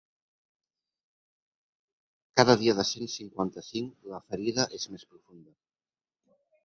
Cada 2.41 2.55
dia 2.61 2.75
de 2.79 2.85
cent 2.93 3.11
cinquanta-cinc 3.17 4.11
la 4.15 4.23
ferida 4.33 4.67
és 4.79 4.89
més 4.95 5.09
profunda. 5.13 5.59